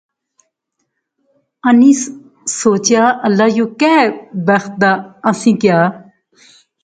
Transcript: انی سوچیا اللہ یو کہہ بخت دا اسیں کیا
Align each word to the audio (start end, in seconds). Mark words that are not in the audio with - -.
انی 1.67 1.91
سوچیا 2.59 3.03
اللہ 3.25 3.47
یو 3.57 3.65
کہہ 3.79 4.05
بخت 4.47 4.71
دا 4.81 4.91
اسیں 5.29 5.55
کیا 5.61 5.79